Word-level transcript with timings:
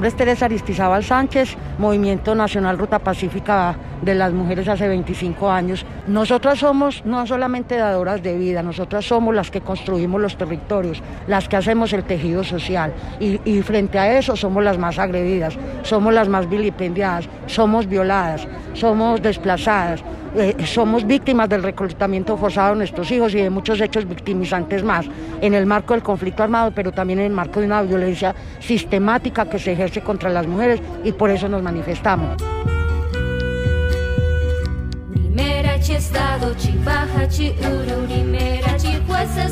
nombre 0.00 0.08
es 0.08 0.16
Teresa 0.16 0.46
Aristizábal 0.46 1.04
Sánchez, 1.04 1.58
Movimiento 1.76 2.34
Nacional 2.34 2.78
Ruta 2.78 3.00
Pacífica 3.00 3.76
de 4.00 4.14
las 4.14 4.32
Mujeres 4.32 4.66
hace 4.66 4.88
25 4.88 5.50
años. 5.50 5.84
Nosotras 6.06 6.60
somos 6.60 7.04
no 7.04 7.26
solamente 7.26 7.76
dadoras 7.76 8.22
de 8.22 8.34
vida, 8.38 8.62
nosotras 8.62 9.04
somos 9.04 9.34
las 9.34 9.50
que 9.50 9.60
construimos 9.60 10.18
los 10.18 10.38
territorios, 10.38 11.02
las 11.26 11.50
que 11.50 11.56
hacemos 11.56 11.92
el 11.92 12.04
tejido 12.04 12.44
social 12.44 12.94
y, 13.20 13.42
y 13.44 13.60
frente 13.60 13.98
a 13.98 14.18
eso 14.18 14.36
somos 14.36 14.64
las 14.64 14.78
más 14.78 14.98
agredidas, 14.98 15.58
somos 15.82 16.14
las 16.14 16.30
más 16.30 16.48
vilipendiadas, 16.48 17.28
somos 17.44 17.86
violadas, 17.86 18.48
somos 18.72 19.20
desplazadas. 19.20 20.02
Eh, 20.36 20.64
somos 20.64 21.06
víctimas 21.06 21.48
del 21.48 21.62
reclutamiento 21.62 22.36
forzado 22.36 22.70
de 22.70 22.78
nuestros 22.78 23.10
hijos 23.10 23.34
y 23.34 23.38
de 23.38 23.50
muchos 23.50 23.80
hechos 23.80 24.08
victimizantes 24.08 24.84
más, 24.84 25.06
en 25.40 25.54
el 25.54 25.66
marco 25.66 25.94
del 25.94 26.02
conflicto 26.02 26.42
armado, 26.42 26.70
pero 26.72 26.92
también 26.92 27.18
en 27.18 27.26
el 27.26 27.32
marco 27.32 27.60
de 27.60 27.66
una 27.66 27.82
violencia 27.82 28.34
sistemática 28.60 29.48
que 29.48 29.58
se 29.58 29.72
ejerce 29.72 30.00
contra 30.02 30.30
las 30.30 30.46
mujeres 30.46 30.80
y 31.04 31.12
por 31.12 31.30
eso 31.30 31.48
nos 31.48 31.62
manifestamos. 31.62 32.40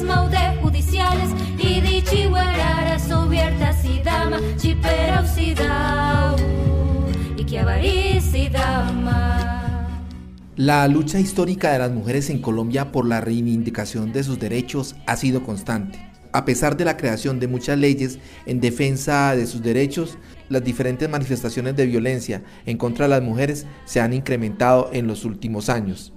maude 0.04 0.56
judiciales, 0.62 1.30
y 1.56 1.56
dichi 1.56 1.57
La 10.58 10.88
lucha 10.88 11.20
histórica 11.20 11.70
de 11.72 11.78
las 11.78 11.92
mujeres 11.92 12.30
en 12.30 12.40
Colombia 12.40 12.90
por 12.90 13.06
la 13.06 13.20
reivindicación 13.20 14.12
de 14.12 14.24
sus 14.24 14.40
derechos 14.40 14.96
ha 15.06 15.14
sido 15.14 15.44
constante. 15.44 16.00
A 16.32 16.44
pesar 16.44 16.76
de 16.76 16.84
la 16.84 16.96
creación 16.96 17.38
de 17.38 17.46
muchas 17.46 17.78
leyes 17.78 18.18
en 18.44 18.58
defensa 18.58 19.36
de 19.36 19.46
sus 19.46 19.62
derechos, 19.62 20.18
las 20.48 20.64
diferentes 20.64 21.08
manifestaciones 21.08 21.76
de 21.76 21.86
violencia 21.86 22.42
en 22.66 22.76
contra 22.76 23.04
de 23.04 23.10
las 23.10 23.22
mujeres 23.22 23.66
se 23.84 24.00
han 24.00 24.12
incrementado 24.12 24.90
en 24.92 25.06
los 25.06 25.24
últimos 25.24 25.68
años. 25.68 26.12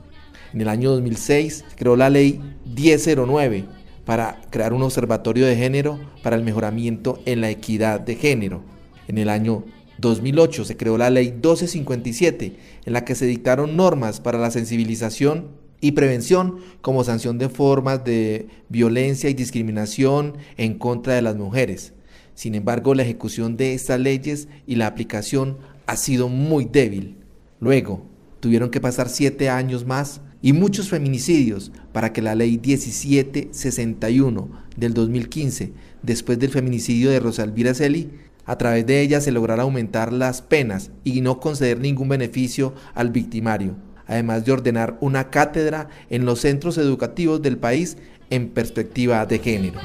En 0.56 0.62
el 0.62 0.70
año 0.70 0.90
2006 0.90 1.66
se 1.70 1.76
creó 1.76 1.96
la 1.96 2.10
ley 2.10 2.42
1009 2.66 3.66
para 4.06 4.42
crear 4.50 4.74
un 4.74 4.82
observatorio 4.82 5.46
de 5.46 5.56
género 5.56 6.00
para 6.24 6.36
el 6.36 6.44
mejoramiento 6.44 7.22
en 7.28 7.42
la 7.42 7.52
equidad 7.52 8.00
de 8.00 8.16
género. 8.16 8.64
En 9.08 9.20
el 9.20 9.30
año 9.30 9.66
2008 10.02 10.66
se 10.66 10.76
creó 10.76 10.98
la 10.98 11.10
ley 11.10 11.32
1257, 11.32 12.58
en 12.86 12.94
la 12.94 13.06
que 13.06 13.16
se 13.16 13.26
dictaron 13.26 13.78
normas 13.78 14.20
para 14.20 14.40
la 14.40 14.52
sensibilización 14.52 15.50
y 15.80 15.94
prevención 15.94 16.58
como 16.82 17.04
sanción 17.04 17.38
de 17.38 17.50
formas 17.50 18.04
de 18.04 18.48
violencia 18.70 19.30
y 19.30 19.34
discriminación 19.34 20.38
en 20.58 20.78
contra 20.78 21.14
de 21.14 21.22
las 21.22 21.36
mujeres. 21.36 21.94
Sin 22.36 22.56
embargo, 22.56 22.96
la 22.96 23.04
ejecución 23.04 23.58
de 23.58 23.74
estas 23.74 24.00
leyes 24.00 24.48
y 24.68 24.76
la 24.76 24.88
aplicación 24.88 25.58
ha 25.86 25.96
sido 25.96 26.30
muy 26.30 26.66
débil. 26.66 27.18
Luego, 27.60 28.06
tuvieron 28.40 28.72
que 28.72 28.82
pasar 28.82 29.10
siete 29.10 29.50
años 29.50 29.86
más 29.86 30.22
y 30.42 30.54
muchos 30.54 30.90
feminicidios 30.90 31.72
para 31.92 32.14
que 32.14 32.22
la 32.22 32.34
ley 32.34 32.58
1761 32.58 34.50
del 34.76 34.94
2015, 34.94 35.74
después 36.02 36.40
del 36.40 36.50
feminicidio 36.50 37.12
de 37.12 37.20
Rosalvira 37.20 37.74
Celi, 37.74 38.10
a 38.52 38.58
través 38.58 38.86
de 38.86 39.00
ella 39.00 39.22
se 39.22 39.32
logrará 39.32 39.64
aumentar 39.64 40.12
las 40.12 40.42
penas 40.42 40.92
y 41.06 41.22
no 41.22 41.40
conceder 41.40 41.80
ningún 41.80 42.10
beneficio 42.10 42.74
al 42.94 43.10
victimario, 43.10 43.78
además 44.08 44.44
de 44.44 44.52
ordenar 44.52 44.98
una 45.00 45.30
cátedra 45.30 45.88
en 46.10 46.26
los 46.26 46.42
centros 46.42 46.78
educativos 46.78 47.42
del 47.42 47.58
país 47.58 47.96
en 48.30 48.50
perspectiva 48.50 49.26
de 49.26 49.40
género. 49.40 49.80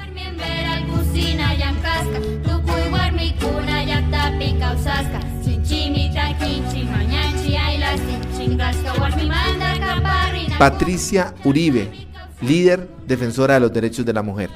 Patricia 10.59 11.35
Uribe, 11.45 11.89
líder 12.41 12.89
defensora 13.07 13.55
de 13.55 13.61
los 13.61 13.73
derechos 13.73 14.05
de 14.05 14.13
la 14.13 14.23
mujer. 14.23 14.51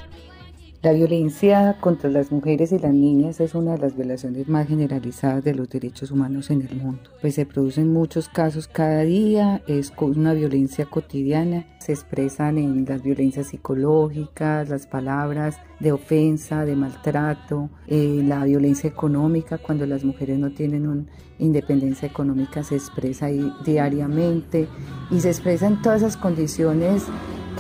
La 0.83 0.93
violencia 0.93 1.77
contra 1.79 2.09
las 2.09 2.33
mujeres 2.33 2.73
y 2.73 2.79
las 2.79 2.95
niñas 2.95 3.39
es 3.41 3.55
una 3.55 3.73
de 3.73 3.79
las 3.81 3.95
violaciones 3.95 4.49
más 4.49 4.67
generalizadas 4.67 5.45
de 5.45 5.55
los 5.55 5.69
derechos 5.69 6.11
humanos 6.11 6.49
en 6.49 6.63
el 6.63 6.75
mundo, 6.75 7.11
pues 7.21 7.35
se 7.35 7.45
producen 7.45 7.93
muchos 7.93 8.31
casos 8.31 8.67
cada 8.67 9.03
día, 9.03 9.61
es 9.67 9.93
una 10.01 10.33
violencia 10.33 10.87
cotidiana, 10.87 11.67
se 11.81 11.93
expresan 11.93 12.57
en 12.57 12.87
las 12.87 13.03
violencias 13.03 13.49
psicológicas, 13.49 14.71
las 14.71 14.87
palabras 14.87 15.59
de 15.81 15.93
ofensa, 15.93 16.65
de 16.65 16.77
maltrato, 16.77 17.69
eh, 17.87 18.23
la 18.25 18.43
violencia 18.47 18.89
económica, 18.89 19.59
cuando 19.59 19.85
las 19.85 20.03
mujeres 20.03 20.39
no 20.39 20.51
tienen 20.51 20.87
una 20.87 21.05
independencia 21.41 22.09
económica 22.09 22.63
se 22.63 22.77
expresa 22.77 23.29
diariamente 23.65 24.67
y 25.11 25.21
se 25.21 25.29
expresa 25.29 25.67
en 25.67 25.83
todas 25.83 26.03
esas 26.03 26.17
condiciones 26.17 27.05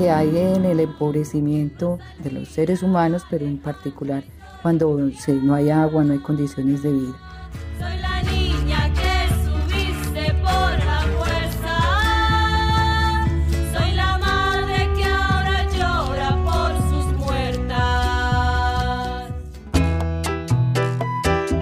que 0.00 0.10
hay 0.10 0.34
en 0.34 0.64
el 0.64 0.80
empobrecimiento 0.80 1.98
de 2.24 2.30
los 2.30 2.48
seres 2.48 2.82
humanos, 2.82 3.26
pero 3.28 3.44
en 3.44 3.58
particular 3.58 4.24
cuando 4.62 4.96
no 4.96 5.54
hay 5.54 5.68
agua, 5.68 6.04
no 6.04 6.14
hay 6.14 6.20
condiciones 6.20 6.82
de 6.82 6.90
vida. 6.90 7.29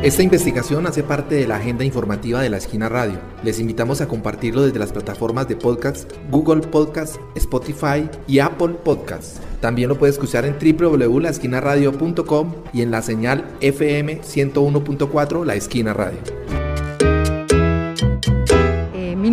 Esta 0.08 0.22
investigación 0.22 0.86
hace 0.86 1.02
parte 1.02 1.34
de 1.34 1.46
la 1.46 1.56
agenda 1.56 1.84
informativa 1.84 2.40
de 2.40 2.48
la 2.48 2.56
Esquina 2.56 2.88
Radio. 2.88 3.20
Les 3.44 3.60
invitamos 3.60 4.00
a 4.00 4.08
compartirlo 4.08 4.62
desde 4.62 4.78
las 4.78 4.90
plataformas 4.90 5.46
de 5.48 5.56
podcast 5.56 6.10
Google 6.30 6.62
Podcast, 6.66 7.16
Spotify 7.34 8.08
y 8.26 8.38
Apple 8.38 8.76
Podcast. 8.82 9.36
También 9.60 9.90
lo 9.90 9.98
puedes 9.98 10.14
escuchar 10.14 10.46
en 10.46 10.56
www.laesquinaradio.com 10.58 12.54
y 12.72 12.80
en 12.80 12.90
la 12.90 13.02
señal 13.02 13.44
FM 13.60 14.22
101.4 14.22 15.44
La 15.44 15.56
Esquina 15.56 15.92
Radio. 15.92 16.67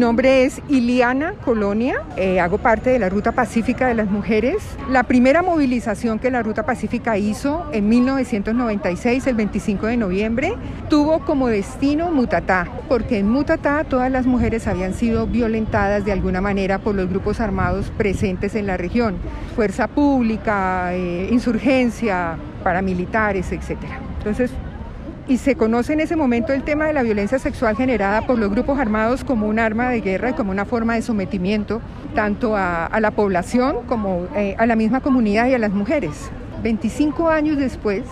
Nombre 0.05 0.45
es 0.45 0.61
Iliana 0.69 1.33
Colonia, 1.43 2.03
eh, 2.15 2.39
hago 2.39 2.59
parte 2.59 2.91
de 2.91 2.99
la 2.99 3.09
Ruta 3.09 3.31
Pacífica 3.31 3.87
de 3.87 3.95
las 3.95 4.07
Mujeres. 4.07 4.57
La 4.87 5.01
primera 5.01 5.41
movilización 5.41 6.19
que 6.19 6.29
la 6.29 6.43
Ruta 6.43 6.63
Pacífica 6.63 7.17
hizo 7.17 7.65
en 7.71 7.89
1996, 7.89 9.25
el 9.25 9.33
25 9.33 9.87
de 9.87 9.97
noviembre, 9.97 10.53
tuvo 10.91 11.25
como 11.25 11.47
destino 11.47 12.11
Mutatá, 12.11 12.67
porque 12.87 13.17
en 13.17 13.29
Mutatá 13.29 13.83
todas 13.83 14.11
las 14.11 14.27
mujeres 14.27 14.67
habían 14.67 14.93
sido 14.93 15.25
violentadas 15.25 16.05
de 16.05 16.11
alguna 16.11 16.39
manera 16.39 16.77
por 16.77 16.93
los 16.93 17.09
grupos 17.09 17.39
armados 17.39 17.91
presentes 17.97 18.53
en 18.53 18.67
la 18.67 18.77
región, 18.77 19.15
fuerza 19.55 19.87
pública, 19.87 20.93
eh, 20.93 21.29
insurgencia, 21.31 22.35
paramilitares, 22.63 23.51
etc. 23.51 23.79
Entonces 24.19 24.51
y 25.27 25.37
se 25.37 25.55
conoce 25.55 25.93
en 25.93 26.01
ese 26.01 26.15
momento 26.15 26.53
el 26.53 26.63
tema 26.63 26.85
de 26.85 26.93
la 26.93 27.03
violencia 27.03 27.39
sexual 27.39 27.75
generada 27.75 28.25
por 28.27 28.37
los 28.37 28.51
grupos 28.51 28.77
armados 28.79 29.23
como 29.23 29.47
un 29.47 29.59
arma 29.59 29.89
de 29.89 30.01
guerra 30.01 30.29
y 30.31 30.33
como 30.33 30.51
una 30.51 30.65
forma 30.65 30.95
de 30.95 31.01
sometimiento 31.01 31.81
tanto 32.13 32.55
a, 32.55 32.89
la 32.99 33.11
población 33.11 33.77
como 33.87 34.27
eh, 34.35 34.55
a 34.57 34.65
la 34.65 34.75
misma 34.75 35.01
comunidad 35.01 35.47
y 35.47 35.53
a 35.53 35.59
las 35.59 35.71
mujeres. 35.71 36.29
25 36.63 37.29
años 37.29 37.57
después 37.57 38.03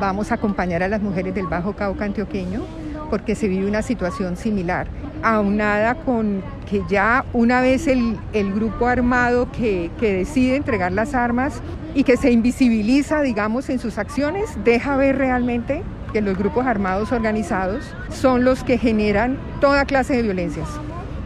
vamos 0.00 0.32
a 0.32 0.36
acompañar 0.36 0.82
a 0.82 0.88
las 0.88 1.02
mujeres 1.02 1.34
del 1.34 1.46
Bajo 1.46 1.74
Cauca 1.74 2.04
antioqueño 2.04 2.62
porque 3.10 3.34
se 3.34 3.46
vive 3.46 3.66
una 3.66 3.82
situación 3.82 4.38
similar, 4.38 4.86
aunada 5.22 5.96
con 5.96 6.42
que 6.68 6.80
ya 6.88 7.26
una 7.34 7.60
vez 7.60 7.86
el, 7.86 8.16
grupo 8.54 8.86
armado 8.86 9.52
que, 9.52 9.90
que 10.00 10.14
decide 10.14 10.56
entregar 10.56 10.92
las 10.92 11.14
armas 11.14 11.60
y 11.94 12.04
que 12.04 12.16
se 12.16 12.30
invisibiliza, 12.30 13.20
digamos, 13.20 13.68
en 13.68 13.78
sus 13.78 13.98
acciones, 13.98 14.56
deja 14.64 14.96
ver 14.96 15.18
realmente 15.18 15.82
que 16.12 16.20
los 16.20 16.36
grupos 16.36 16.66
armados 16.66 17.12
organizados 17.12 17.84
son 18.10 18.44
los 18.44 18.64
que 18.64 18.78
generan 18.78 19.38
toda 19.60 19.84
clase 19.84 20.16
de 20.16 20.22
violencias 20.22 20.68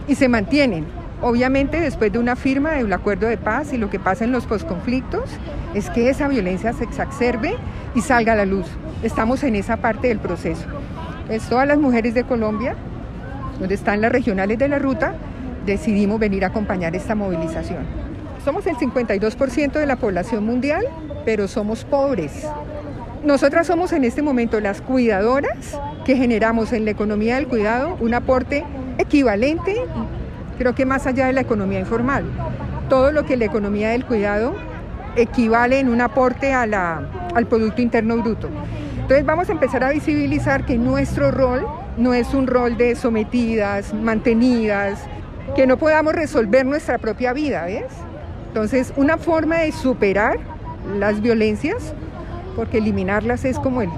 y 0.08 0.14
se 0.14 0.28
mantienen. 0.28 0.86
Obviamente 1.22 1.80
después 1.80 2.12
de 2.12 2.18
una 2.18 2.36
firma 2.36 2.72
del 2.72 2.92
acuerdo 2.92 3.26
de 3.26 3.36
paz 3.36 3.72
y 3.72 3.78
lo 3.78 3.90
que 3.90 3.98
pasa 3.98 4.24
en 4.24 4.32
los 4.32 4.46
posconflictos 4.46 5.30
es 5.74 5.90
que 5.90 6.10
esa 6.10 6.28
violencia 6.28 6.72
se 6.72 6.84
exacerbe 6.84 7.56
y 7.94 8.00
salga 8.02 8.34
a 8.34 8.36
la 8.36 8.44
luz. 8.44 8.66
Estamos 9.02 9.42
en 9.42 9.56
esa 9.56 9.78
parte 9.78 10.08
del 10.08 10.18
proceso. 10.18 10.66
Es 11.28 11.48
todas 11.48 11.66
las 11.66 11.78
mujeres 11.78 12.14
de 12.14 12.24
Colombia, 12.24 12.76
donde 13.58 13.74
están 13.74 14.00
las 14.00 14.12
regionales 14.12 14.58
de 14.58 14.68
la 14.68 14.78
ruta, 14.78 15.14
decidimos 15.64 16.20
venir 16.20 16.44
a 16.44 16.48
acompañar 16.48 16.94
esta 16.94 17.14
movilización. 17.14 17.84
Somos 18.44 18.66
el 18.66 18.76
52% 18.76 19.72
de 19.72 19.86
la 19.86 19.96
población 19.96 20.44
mundial, 20.46 20.84
pero 21.24 21.48
somos 21.48 21.84
pobres. 21.84 22.46
Nosotras 23.26 23.66
somos 23.66 23.92
en 23.92 24.04
este 24.04 24.22
momento 24.22 24.60
las 24.60 24.80
cuidadoras 24.80 25.76
que 26.04 26.14
generamos 26.14 26.72
en 26.72 26.84
la 26.84 26.92
economía 26.92 27.34
del 27.34 27.48
cuidado 27.48 27.96
un 27.98 28.14
aporte 28.14 28.62
equivalente, 28.98 29.74
creo 30.58 30.76
que 30.76 30.86
más 30.86 31.08
allá 31.08 31.26
de 31.26 31.32
la 31.32 31.40
economía 31.40 31.80
informal. 31.80 32.24
Todo 32.88 33.10
lo 33.10 33.26
que 33.26 33.36
la 33.36 33.46
economía 33.46 33.88
del 33.88 34.04
cuidado 34.04 34.54
equivale 35.16 35.80
en 35.80 35.88
un 35.88 36.02
aporte 36.02 36.52
al 36.52 37.46
Producto 37.48 37.82
Interno 37.82 38.16
Bruto. 38.18 38.48
Entonces 38.94 39.26
vamos 39.26 39.48
a 39.48 39.52
empezar 39.52 39.82
a 39.82 39.90
visibilizar 39.90 40.64
que 40.64 40.78
nuestro 40.78 41.32
rol 41.32 41.66
no 41.96 42.14
es 42.14 42.32
un 42.32 42.46
rol 42.46 42.76
de 42.76 42.94
sometidas, 42.94 43.92
mantenidas, 43.92 45.00
que 45.56 45.66
no 45.66 45.78
podamos 45.78 46.14
resolver 46.14 46.64
nuestra 46.64 46.98
propia 46.98 47.32
vida, 47.32 47.64
¿ves? 47.64 47.86
Entonces, 48.46 48.92
una 48.96 49.18
forma 49.18 49.58
de 49.58 49.72
superar 49.72 50.38
las 50.96 51.20
violencias, 51.20 51.92
porque 52.56 52.78
eliminarlas 52.78 53.44
es 53.44 53.58
como 53.58 53.82
el, 53.82 53.90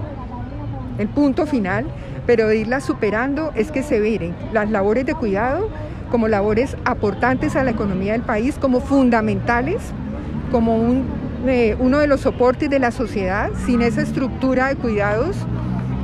el 0.98 1.08
punto 1.08 1.46
final, 1.46 1.86
pero 2.26 2.52
irlas 2.52 2.84
superando 2.84 3.52
es 3.54 3.70
que 3.70 3.82
se 3.82 4.00
veren 4.00 4.34
las 4.52 4.70
labores 4.70 5.06
de 5.06 5.14
cuidado 5.14 5.70
como 6.10 6.28
labores 6.28 6.76
aportantes 6.84 7.56
a 7.56 7.64
la 7.64 7.70
economía 7.70 8.12
del 8.12 8.22
país, 8.22 8.56
como 8.60 8.80
fundamentales, 8.80 9.80
como 10.50 10.76
un, 10.76 11.04
eh, 11.46 11.76
uno 11.78 11.98
de 11.98 12.06
los 12.06 12.20
soportes 12.20 12.70
de 12.70 12.78
la 12.78 12.90
sociedad. 12.90 13.50
Sin 13.66 13.82
esa 13.82 14.02
estructura 14.02 14.68
de 14.68 14.76
cuidados, 14.76 15.36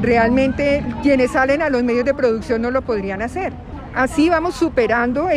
realmente 0.03 0.85
quienes 1.03 1.33
salen 1.33 1.63
a 1.63 1.71
los 1.71 1.83
medios 1.83 2.05
de 2.05 2.15
producción 2.15 2.63
no 2.63 2.71
lo 2.71 2.83
podrían 2.83 3.23
hacer. 3.23 3.53
Así 3.95 4.29
vamos 4.29 4.57
superando, 4.57 5.29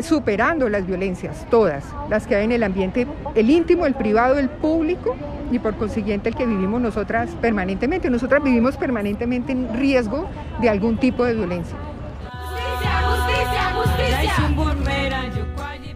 superando 0.00 0.68
las 0.68 0.86
violencias, 0.86 1.46
todas, 1.50 1.84
las 2.08 2.28
que 2.28 2.36
hay 2.36 2.44
en 2.44 2.52
el 2.52 2.62
ambiente, 2.62 3.08
el 3.34 3.50
íntimo, 3.50 3.86
el 3.86 3.94
privado, 3.94 4.38
el 4.38 4.48
público 4.48 5.16
y 5.50 5.58
por 5.58 5.76
consiguiente 5.76 6.28
el 6.28 6.36
que 6.36 6.46
vivimos 6.46 6.80
nosotras 6.80 7.30
permanentemente. 7.40 8.08
Nosotras 8.10 8.40
vivimos 8.44 8.76
permanentemente 8.76 9.50
en 9.50 9.74
riesgo 9.74 10.28
de 10.60 10.68
algún 10.68 10.96
tipo 10.98 11.24
de 11.24 11.34
violencia. 11.34 11.76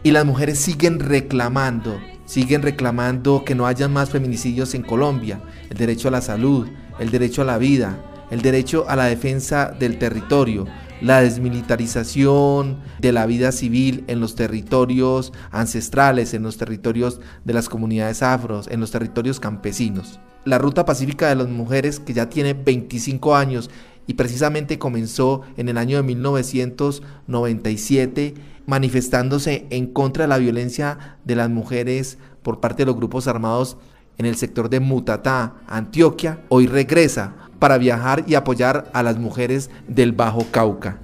Y 0.03 0.11
las 0.11 0.25
mujeres 0.25 0.59
siguen 0.59 0.99
reclamando, 0.99 2.01
siguen 2.25 2.63
reclamando 2.63 3.45
que 3.45 3.55
no 3.55 3.67
haya 3.67 3.87
más 3.87 4.11
feminicidios 4.11 4.75
en 4.75 4.83
Colombia, 4.83 5.41
el 5.71 5.77
derecho 5.77 6.09
a 6.09 6.11
la 6.11 6.21
salud, 6.21 6.69
el 6.99 7.11
derecho 7.13 7.43
a 7.43 7.45
la 7.45 7.59
vida, 7.59 7.97
el 8.33 8.43
derecho 8.43 8.87
a 8.89 8.97
la 8.97 9.05
defensa 9.05 9.71
del 9.79 9.99
territorio, 9.99 10.67
la 11.01 11.23
desmilitarización 11.23 12.79
de 12.99 13.13
la 13.13 13.25
vida 13.27 13.53
civil 13.53 14.03
en 14.09 14.19
los 14.21 14.35
territorios 14.35 15.33
ancestrales, 15.51 16.35
en 16.35 16.43
los 16.43 16.57
territorios 16.57 17.21
de 17.45 17.55
las 17.55 17.69
comunidades 17.69 18.21
afros, 18.23 18.67
en 18.69 18.81
los 18.81 18.91
territorios 18.91 19.39
campesinos. 19.41 20.19
La 20.45 20.59
Ruta 20.59 20.85
Pacífica 20.85 21.29
de 21.29 21.37
las 21.37 21.49
Mujeres, 21.49 22.01
que 22.01 22.15
ya 22.15 22.29
tiene 22.29 22.55
25 22.55 23.37
años 23.37 23.71
y 24.07 24.15
precisamente 24.15 24.79
comenzó 24.79 25.43
en 25.57 25.69
el 25.69 25.79
año 25.79 25.99
de 25.99 26.03
1997 26.03 28.35
manifestándose 28.67 29.67
en 29.71 29.87
contra 29.87 30.25
de 30.25 30.29
la 30.29 30.39
violencia 30.39 31.19
de 31.25 31.37
las 31.37 31.51
mujeres 31.51 32.19
por 32.43 32.61
parte 32.61 32.83
de 32.83 32.87
los 32.87 32.97
grupos 32.97 33.27
armados 33.27 33.79
en 34.19 34.27
el 34.27 34.37
sector 34.37 34.69
de 34.69 34.81
Mutatá, 34.81 35.55
Antioquia, 35.67 36.41
hoy 36.49 36.67
regresa 36.67 37.33
para 37.59 37.79
viajar 37.79 38.25
y 38.27 38.35
apoyar 38.35 38.91
a 38.93 39.03
las 39.03 39.19
mujeres 39.19 39.71
del 39.87 40.13
Bajo 40.13 40.45
Cauca. 40.51 40.99